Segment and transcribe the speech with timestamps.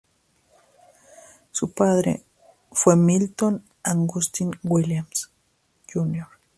[1.51, 2.23] Su padre
[2.71, 5.29] fue Milton Augustine Williams
[5.93, 6.25] Jr.